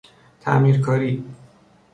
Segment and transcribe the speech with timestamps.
[0.41, 1.23] تعمیرکاری